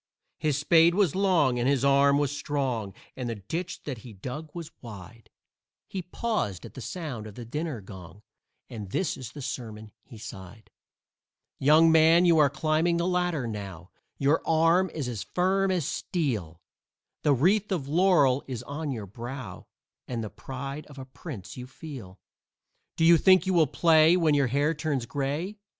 His 0.39 0.57
spade 0.57 0.95
was 0.95 1.13
long 1.13 1.59
and 1.59 1.69
his 1.69 1.85
arm 1.85 2.17
was 2.17 2.35
strong, 2.35 2.91
And 3.15 3.29
the 3.29 3.35
ditch 3.35 3.83
that 3.83 3.99
he 3.99 4.13
dug 4.13 4.49
was 4.55 4.71
wide; 4.81 5.29
He 5.87 6.01
paused 6.01 6.65
at 6.65 6.73
the 6.73 6.81
sound 6.81 7.27
of 7.27 7.35
the 7.35 7.45
dinner 7.45 7.81
gong 7.81 8.23
And 8.67 8.89
this 8.89 9.15
is 9.15 9.33
the 9.33 9.43
sermon 9.43 9.91
he 10.03 10.17
sighed: 10.17 10.71
"Young 11.59 11.91
man, 11.91 12.25
you 12.25 12.39
are 12.39 12.49
climbing 12.49 12.97
the 12.97 13.05
ladder 13.05 13.45
now 13.45 13.91
Your 14.17 14.41
arm 14.43 14.89
is 14.89 15.07
as 15.07 15.21
firm 15.21 15.69
as 15.69 15.85
steel; 15.85 16.59
The 17.21 17.35
wreath 17.35 17.71
of 17.71 17.87
laurel 17.87 18.43
is 18.47 18.63
on 18.63 18.91
your 18.91 19.05
brow 19.05 19.67
And 20.07 20.23
the 20.23 20.31
pride 20.31 20.87
of 20.87 20.97
a 20.97 21.05
prince 21.05 21.57
you 21.57 21.67
feel. 21.67 22.19
Do 22.95 23.05
you 23.05 23.17
think 23.19 23.45
you 23.45 23.53
will 23.53 23.67
play 23.67 24.17
when 24.17 24.33
your 24.33 24.47
hair 24.47 24.73
turns 24.73 25.05
gray? 25.05 25.59